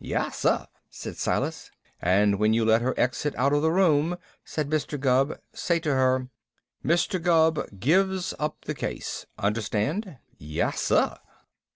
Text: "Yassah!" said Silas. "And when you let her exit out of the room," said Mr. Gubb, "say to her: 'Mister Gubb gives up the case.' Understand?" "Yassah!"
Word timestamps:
"Yassah!" 0.00 0.66
said 0.90 1.16
Silas. 1.16 1.70
"And 2.02 2.40
when 2.40 2.52
you 2.52 2.64
let 2.64 2.82
her 2.82 2.92
exit 2.98 3.36
out 3.36 3.52
of 3.52 3.62
the 3.62 3.70
room," 3.70 4.16
said 4.44 4.68
Mr. 4.68 4.98
Gubb, 4.98 5.38
"say 5.52 5.78
to 5.78 5.90
her: 5.94 6.26
'Mister 6.82 7.20
Gubb 7.20 7.60
gives 7.78 8.34
up 8.36 8.64
the 8.64 8.74
case.' 8.74 9.26
Understand?" 9.38 10.16
"Yassah!" 10.40 11.20